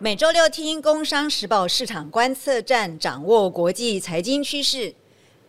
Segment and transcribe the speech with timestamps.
[0.00, 4.94] 每周六听《工商时报》市场观测站，掌握国际财经趋势。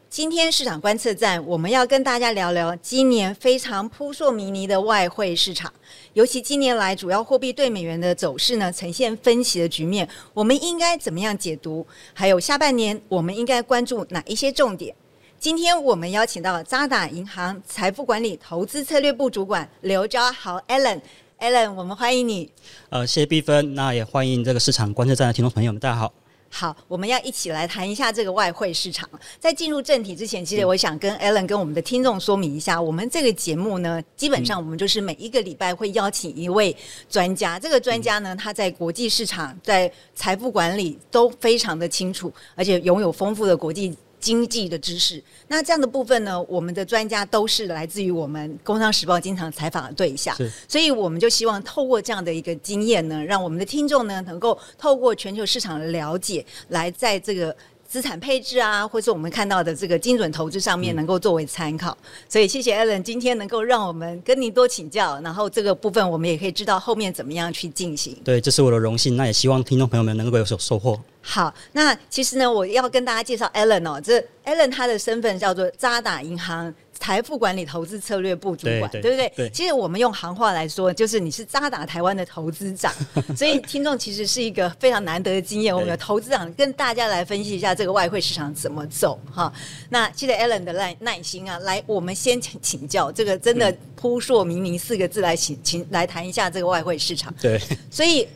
[0.09, 5.71] 今天市场观测站，我们要跟大家聊聊今年非常扑朔迷离的外汇市场。
[6.13, 10.09] 尤其近年来主要货币对美元的走势呢，呈现分歧的局面。
[10.33, 11.85] 我们应该怎么样解读？
[12.15, 14.95] 还有下半年我们应该关注哪一些重点？
[15.39, 21.01] 今天我们邀请到渣打银行财富管理投资策略部主管刘昭豪 Allen。
[21.39, 22.51] Allen，我们欢迎你。
[22.89, 26.13] 呃，谢谢碧芬，那也欢迎这个市场观测站的听众朋友们，大家好。
[26.49, 29.09] 好，我们要一起来谈一下这个外汇市场。
[29.39, 36.75] 在进入正题之前，其实我想跟 Allen 跟我们的听众说明一下，我们这个节目呢，基本上我们就是每一个礼拜会邀请一位
[37.09, 37.57] 专家。
[37.57, 43.97] 这个专家呢，他在国际市场、在财富管理都非常的清楚，而且拥有丰富的国际。
[44.19, 46.41] 经济的知识，那这样的部分呢？
[46.43, 50.35] 我们的专家都是来自于我们《工商时报》经常采访的对象，
[50.67, 57.55] 所以我们就希望透过这样的一个经验呢，让我们的听众呢，能够透过全球市场的了解，来在这个。
[57.89, 61.97] 资产配置啊，或是我们看到的这个精准投资上面，能够作为参考。
[62.29, 68.15] 所以谢谢 Allen 今天能够让我们跟您多请教，然后这个部分我们也可以知道后面怎么样去进行。
[68.23, 69.17] 对，这是我的荣幸。
[69.17, 71.01] 那也希望听众朋友们能够有所收获。
[71.21, 76.71] 好，那其实呢，我要跟大家介绍 Allen 哦，这 Allen 他的身份叫做渣打银行。
[76.99, 79.31] 财富管理投资策略部主管，对不对？
[79.35, 79.49] 对。
[79.49, 82.93] 其实我们用行话来说，就是你是渣打台湾的投资长，
[83.35, 85.73] 所以听众其实是一个非常难得的经验。
[85.73, 89.51] 我们的投资长跟大家来分析一下这个外汇市场怎么走哈。
[89.89, 97.33] 那记得 Allen 的耐耐心啊，来，我们先请请教这个真的扑朔迷离四个字来请请来谈一下这个外汇市场。
[97.41, 97.59] 对。
[97.89, 98.27] 所以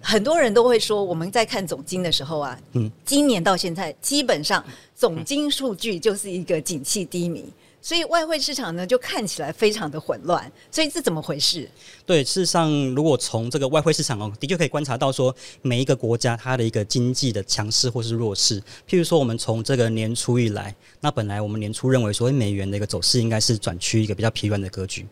[0.00, 4.62] 很多人都会说，我们在看总金的时候啊，嗯，今年到现在基本上
[4.94, 7.50] 总金数据就是一个景气低迷。
[7.82, 10.50] 所以外汇市场呢，就看起来非常的混乱。
[10.70, 11.68] 所以是怎么回事？
[12.06, 18.60] 对，事实上，如果从这个外汇市场哦，的确可以观察到说，每一个国家它的一个经济的强势或是弱势。
[18.88, 25.04] 譬如说，我们从这个年初以来，那本来我们年初认为说，美元的一个走势应该是转趋一个比较疲软的格局。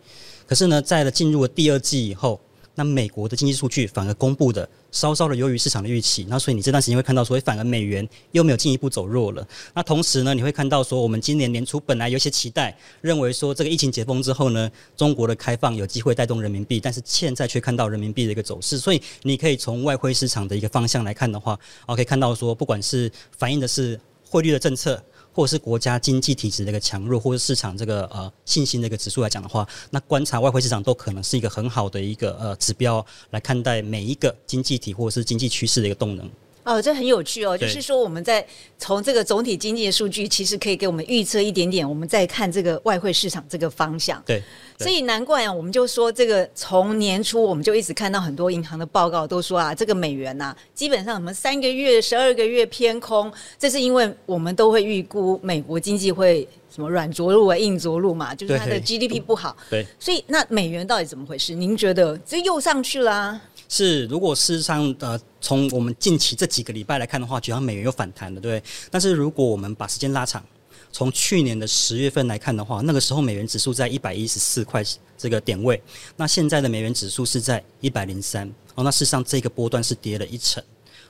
[0.47, 2.41] 可是呢，在了进入了第二季以后。
[2.81, 9.47] 那美国的经济数据反而公布的稍稍的优于市场的预期，那所以你这段时间会看到说，反而美元又没有进一步走弱了。
[9.75, 18.79] 那同时呢，你会看到说，我们今年年初本来有些期待，认为说这个疫情解封之后呢，中国的开放有机会带动人民币，但是现在却看到人民币的一个走势。
[18.79, 24.99] 所以你可以从外汇市场的一个方向来看的话，哦，可以看到说，不管是反映的是汇率的政策。
[25.41, 36.31] 或者是国家经济体制的一个强弱，或者市场这个呃信心的一个指数来讲的话，那观察外汇市场都可能是一个很好的一个呃指标来看待每一个经济体或者是经济趋势的一个动能。
[36.63, 38.47] 哦，这很有趣哦，就是说我们在
[38.79, 44.23] 从这个总体经济的数据，其实可以给我们预测一点点，我们再看这个外汇市场这个方向。
[44.27, 44.43] 对。
[44.79, 59.55] 所以难怪啊，我们就说这个从年初我们就一直看到很多银行的报告都说啊，这个美元呐，基本上我们三个月、十二个月偏空，这是因为我们都会预估美国经济会什么软着陆啊、硬着陆嘛，就是它的 GDP 不好。
[59.69, 61.55] 对，所以那美元到底怎么回事？
[61.55, 63.39] 您觉得这又上去了？
[63.71, 68.63] 是，如果事实上呃，从我们近期这几个礼拜来看的话，觉得美元又反弹了，对。
[68.91, 70.45] 但是如果我们把时间拉长。
[70.93, 74.83] 从去年的十月份来看的话，那个时候美元指数在一百一十四块
[75.17, 75.81] 这个点位，
[76.17, 80.61] 那现在的美元指数是在一百零三哦，那事实上这个波段是跌了一成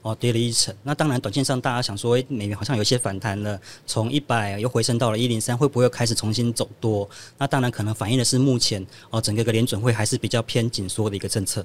[0.03, 0.75] 哦，跌了一成。
[0.83, 7.09] 那当然，短线上大家想说，诶，美元好像有些反弹了，从一百又回升到了一零三，会不会开始重新走多？
[7.39, 11.65] 那当然可能反映的是目前哦，整个个联准会还是比较偏紧缩的一个政策。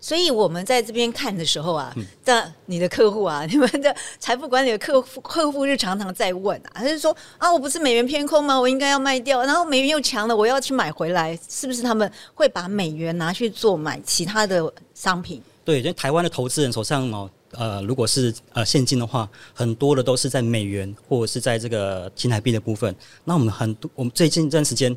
[0.00, 8.58] 所以我们在这边看的时候啊，这你的客户啊， 你们的财富管理的客户客户就常常在问啊，他就说啊，我不是美元偏空吗？
[8.58, 15.42] 我应该要卖掉，然后美元又强了，我要去买回来，是不是他们会把美元拿去做买其他的商品？
[15.64, 22.94] 对，因为台湾的投资人手上哦，呃，如果是呃现金的话，很多的都是在美元或者是在这个新台币的部分。
[23.24, 24.96] 那我们很多，我们最近一段时间。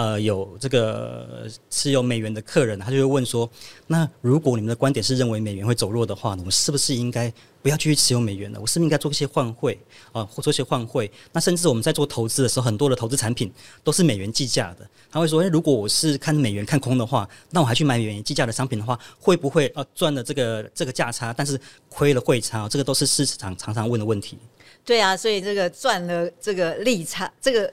[0.00, 3.46] 呃，有这个持有美元的客人，他就会问说：
[3.86, 7.30] 那如果你们的观点是认为美元会走弱的话，我们是不是应该
[7.60, 8.58] 不要继续持有美元了？
[8.58, 9.78] 我是不是应该做一些换汇
[10.12, 11.10] 啊，或做一些换汇？
[11.32, 13.52] 那甚至我们在做投资的时候，很多的投资产品
[13.84, 14.88] 都是美元计价的。
[15.10, 21.60] 他会说：哎，如果我是看美元看空的话，那我还去买美元计价的商品的话，会不会呃赚了这个这个价差，但是
[21.90, 22.66] 亏了汇差？
[22.66, 24.38] 这个都是市场常常问的问题。
[24.82, 27.70] 对啊，所以这个赚了这个利差，这个。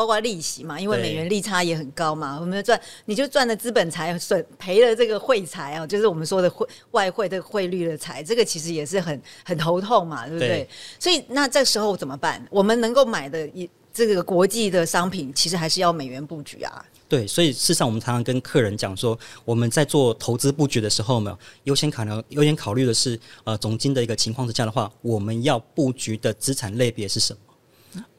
[0.00, 10.66] 包括利息嘛，因为美元利差也很高嘛，我们赚你就赚了资本财，损赔了这个汇财啊，就是我们说的汇外汇的汇率的财，这个其实也是很很头痛嘛，对不对？
[10.98, 12.42] 所以那这时候怎么办？
[12.50, 16.82] 我们能够买的一这个国际的商品，其实还是要美元布局啊。
[17.06, 27.49] 对，所以事实上我们常常跟客人讲说，我们在做投资布局的时候，呢优先考量优先考虑的是呃总金的一个情况之下的话，我们要布局的资产类别是什么，呃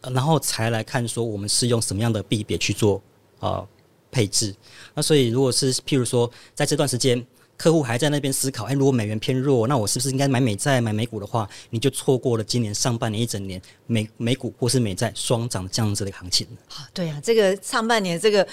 [0.01, 3.01] 然后才来看说我们是用什么样的币别去做
[3.39, 3.68] 呃
[4.12, 4.56] 配置。
[4.94, 7.25] 那所以如果是譬如说在这段时间。
[7.57, 16.47] 客户还在那边思考，哎，如果美元偏弱，那我是不是应该买美债、买美股的话，你就错过了今年上半年一整年美美股或是美债双涨这样子的行情。
[16.69, 18.47] 啊，对啊，这个上半年这个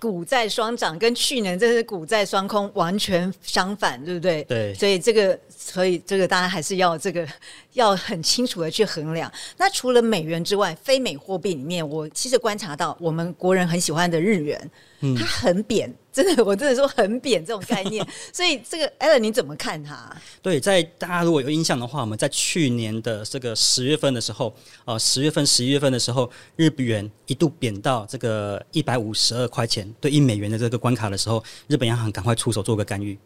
[0.00, 4.44] 股债双涨，跟去年这是股债双空，完全相反，对不对？
[4.44, 5.36] 对所以这个，
[5.70, 7.26] 所以这个大家还是要这个
[7.74, 9.30] 要很清楚的去衡量。
[9.56, 14.70] 那除了美元之外，非美货币里面，我其实观察到我们国人很喜欢的日元，
[15.16, 18.04] 它很贬，真的，我真的说很贬这种概念。
[18.32, 20.10] 所以这个 Alan 你怎么看它？
[20.42, 24.52] 对，在大家如果有印象的话，我们在去年的这个十月份的时候，
[24.84, 33.16] 呃，十月份、十一月份的时候，日元一度贬到这个一百五十二块钱对一美元的这个关卡的时候，日本央行赶快出手做个干预。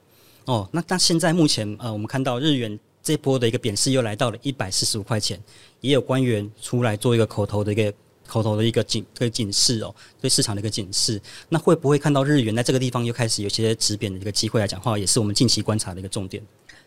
[0.46, 5.40] 哦，那那现在目前呃，我们看到日元这波的一个贬势又来到了一百四十五块钱，
[5.80, 7.92] 也有官员出来做一个口头的一个
[8.26, 11.20] 口头的一个警一个警示哦，对市场的一个警示。
[11.48, 16.42] 那会不会看到日元在这个地方又开始有些止贬的一个机会来讲话，也是我们近期观察的一个重点。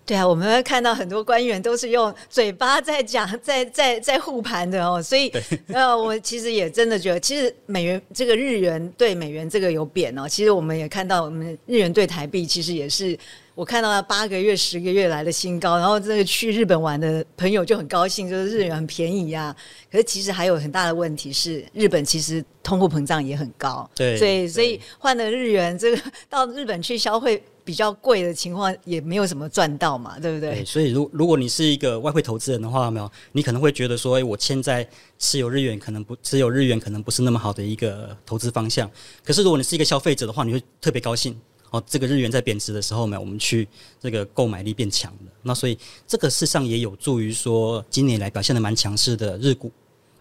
[0.08, 5.30] 对啊，我们会看到很多官员都是用嘴巴在讲，在在在护盘的哦，所以
[5.68, 13.20] 呃， 我其实也真的觉得，其实美元这个日元对美元这个有贬哦，其实我们也看到，我们日元对台币其实也是，
[13.54, 19.54] 我看到八个月、十个月来的新高，然后这个去日本玩的朋友就很高兴，就是日元很便宜呀、
[19.92, 24.82] 可是其实还有很大的问题是，日本其实通货膨胀也很高，对所以所以对。
[25.00, 30.52] 换了日元，这个到日本去消费比较贵的情况，也没有什么赚到嘛，对不对？
[30.52, 34.88] 对，所以如如果你是一个外汇投资人的话，没有，你可能会觉得说，哎、我现在
[35.20, 38.90] 持有日元可能不持有日元可能不是那么好的一个投资方向。
[39.22, 41.38] 可是如果你是一个消费者的话，你会特别高兴。
[41.72, 43.68] 哦，这个日元在贬值的时候呢，我们去
[44.00, 45.32] 这个购买力变强了。
[45.42, 45.78] 那所以
[46.08, 49.70] 这个事实上也有助于说，今年来表现的蛮强势的日股，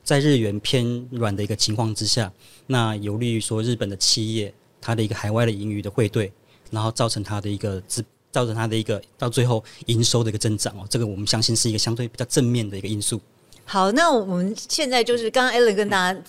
[0.03, 2.33] 在日元偏软的一个情况之下，
[2.67, 6.33] 那有利于说日本的企业它的一个海外的盈余的汇兑，
[6.71, 13.21] 然后造成它的一个资，造成它的一个到最后营收的一个增长哦，这个我们相信是一个相对比较正面的一个因素。
[13.65, 16.21] 好，那我们现在就是刚刚 Allen 跟大家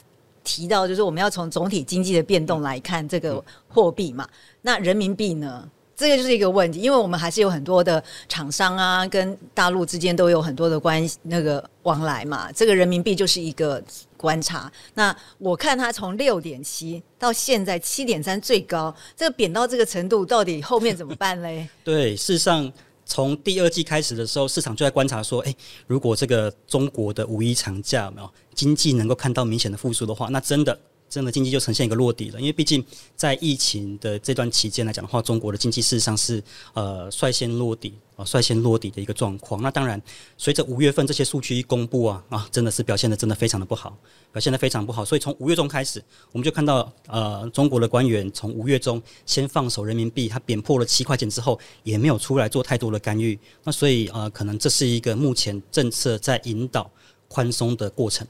[0.44, 4.28] 提到，就是我们要从总体经济的变动来看这个货币嘛。
[4.62, 5.70] 那人民币呢？
[5.98, 12.52] 这个就是一个问题，因为我们还是有很多的厂商啊，跟大陆之间都有很多的关系那个往来嘛。
[12.52, 13.84] 这个人民币就是一个
[14.16, 14.72] 观察。
[14.94, 21.68] 那我看它从六点七到现在七点三最高，这个贬到这个程度，到底后面怎么办嘞？
[21.84, 22.72] 对，事实上
[23.04, 25.56] 从第二季开始的时候，市场就在观察说，诶，
[25.88, 30.80] 如果这个中国的五一长假没有经济能够看到明显的复苏的话，那真的。
[31.10, 32.84] 真的经济就呈现一个落底了，因为毕竟
[33.16, 36.44] 在疫情的这段期间来讲的话，中国的经济事实上是
[36.74, 39.62] 呃率先落底啊、率先落底的一个状况。
[39.62, 40.02] 那当然，
[40.38, 43.96] 随着五月份这些数据一公布啊啊，真的是表现的真的非常的不好，
[44.32, 45.06] 表现的非常不好。
[45.06, 53.38] 所以从五月中开始，我们就看到呃中国的官员从五月中先放手人民币，它贬破了七块钱之后，也没有出来做太多的干预。
[53.64, 56.90] 那所以呃，可能这是一个目前政策在引导
[57.28, 58.28] 宽松的过程。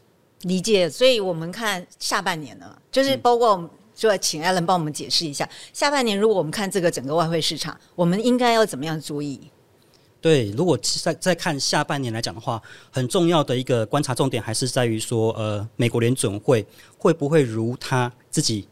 [0.48, 9.52] 理解，所以我们看下半年呢，就是包括我们就要请 Alan 帮我们解释一下，下半年如果我们看这个整个外汇市场，我们应该要怎么样注意？
[10.19, 16.66] 对，如果再再看下半年来讲的话，很重要的一个观察重点还是在于说，呃，美国联准会
[16.98, 18.68] 会不会如他自己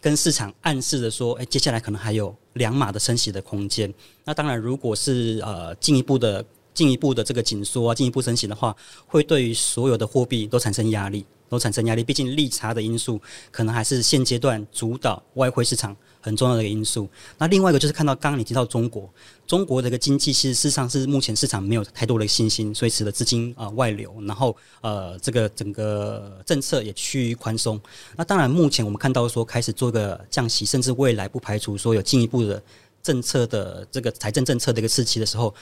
[0.00, 3.92] 跟市场暗示的说，哎，接下来可能还有两码的升息的空间。
[4.24, 6.44] 那当然，如果是呃进一步的
[6.78, 8.72] 进一步的这个紧缩啊，进一步升息的话，
[9.08, 12.04] 会对于所有的货币都产生压力，都产生压力。
[12.04, 13.20] 毕竟利差的因素
[13.50, 17.08] 可能还是现阶段主导外汇市场很重要的一个因素。
[17.36, 19.12] 那另外一个就是看到刚刚你提到中国，
[19.44, 27.80] 中国的一个经济其实事实上是目前市场没有太多的信心，所以使得资金啊、外流，然后呃这个整个政策也趋于宽松。
[28.16, 32.62] 那当然，目前我们看到说开始做个降息，甚至未来不排除说有进一步的
[33.02, 35.54] 政策的这个财政政策的一个刺激的时候，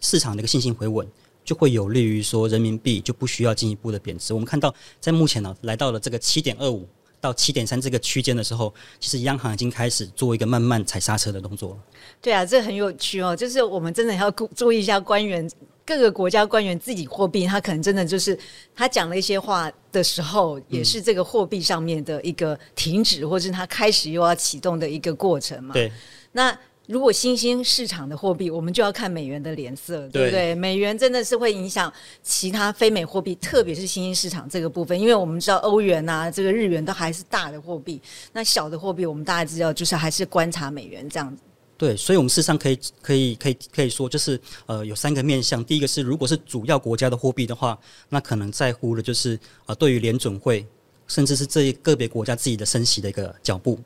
[0.00, 1.06] 市场的一个信心回稳。
[1.44, 4.32] 就会有利于说人民币就不需要进一步的贬值。
[4.32, 6.86] 我们看到在目前呢、来到了这个七点二五
[7.20, 11.78] 到七点三这个区间的时候，其实央行已经开始做一个慢慢踩刹车的动作了。
[12.20, 15.50] 对啊，这很有趣哦，就是我们真的要注意一下官员。
[15.84, 18.38] 各个国家官员自己货币，他可能真的就是
[18.72, 25.74] 他讲了一些话的时候，也是这个货币上面的一个停止，或是他开始又要启动的一个过程嘛。
[25.74, 25.90] 对，
[26.30, 26.56] 那
[26.86, 30.54] 如果新兴市场的货币，我们就要看美元的脸色，对不对？
[30.54, 38.00] 美元真的是会影响其他非美货币，特别是新兴市场这个部分，因为我们知道欧元啊，这个日元都还是大的货币，
[38.32, 41.42] 那小的货币我们大家知道，就是还是观察美元这样子。
[41.78, 45.64] 对，所以，我们事实上可以可以可以可以说，就是呃，有三个面向。
[45.64, 47.76] 第一个是，如果是主要国家的货币的话，
[48.08, 50.64] 那可能在乎的就是呃，对于联准会，
[51.08, 53.78] 甚至是这一个别国家自己的升息的一个脚步。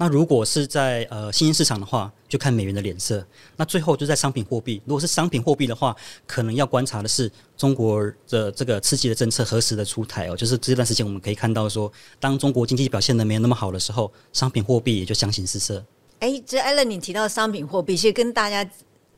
[0.00, 3.22] 那如果是在呃新兴市场的话，就看美元的脸色。
[3.54, 5.94] 那最后就在商品货币，如果是商品货币的话，
[6.26, 10.34] 可能要观察的是中国的这个刺激的政策何时的出台哦。
[10.34, 15.84] 就是这段时间我们可以看到说，当中国经济表现的没有那么好的时候，商品货币也就相形失色。
[16.20, 18.66] 哎，这艾伦你提到商品货币，其实跟大家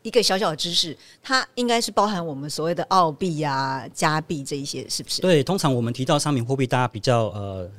[0.02, 5.22] 一个小小的知识，它应该是包含我们所谓的澳币啊、加币这一些，是不是？
[5.22, 7.70] 对，通常我们提到商品货币，大家比较呃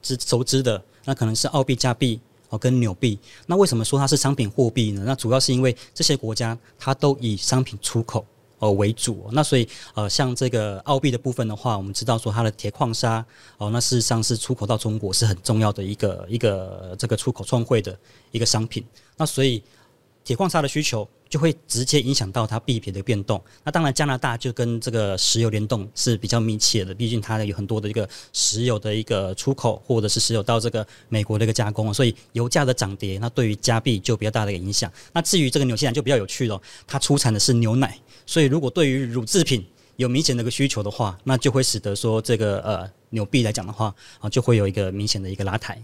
[0.00, 2.20] 知熟知的，那可能是澳币、加币。
[2.52, 5.04] 哦，跟纽币，那为什么说它是商品货币呢？
[5.06, 8.22] 那主要是因为这些国家它都以商品出口
[8.58, 13.24] 哦为主，那所以呃，像这个澳币的部分的话，我们知道说它的铁矿砂
[13.56, 17.98] 哦，那事实上是出口到中国是很重要的一个一个这个出口创汇的
[18.32, 18.84] 一个商品，
[19.16, 19.62] 那所以
[20.22, 21.08] 铁矿砂的需求。
[21.32, 23.42] 就会直接影响到它币别的变动。
[23.64, 34.92] 那当然，加拿大就跟这个石油联动是比较密切的，毕竟它有很多的一个石油的一个出口，或者是石油到这个美国的一个加工，所以油价的涨跌，那对于加币就比较大的一个影响。
[35.14, 39.64] 那至于这个纽西兰就比较有趣了，它出产的是牛奶，所以如果对于乳制品
[39.96, 45.82] 有明显的一个需求的话，那就会使得说这个呃纽币来讲的话啊，就会有一个明显的一个拉抬。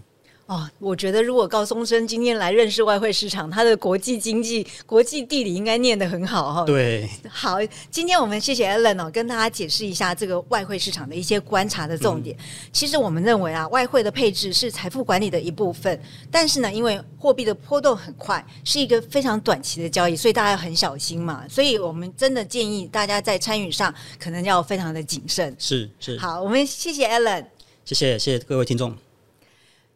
[0.49, 6.63] 哦，我觉得如果高松生今天来认识外汇市场，他的国际经济、国际地理应该念得很好哈。
[6.65, 7.59] 对，好，
[7.91, 12.35] 今天我们谢谢 Allen 哦，跟大家解释一下这个外汇市场的一些观察的重点。
[12.73, 16.01] 其实我们认为啊，外汇的配置是财富管理的一部分，
[16.31, 21.45] 但是呢，因为货币的波动很快，是一个非常短期的交易，所以大家要很小心嘛。
[21.47, 25.55] 所以我们真的建议大家在参与上可能要非常的谨慎。
[25.59, 27.45] 是是，好，我们谢谢 Allen，
[27.85, 29.08] 谢谢谢谢各位听众。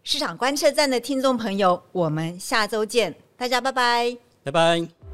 [0.04, 5.13] 市场观测站的听众朋友，我们下周见，大家拜拜，拜拜。